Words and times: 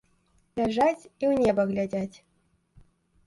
Ляжаць 0.59 1.03
і 1.21 1.23
ў 1.31 1.45
неба 1.45 1.61
глядзяць. 1.71 2.17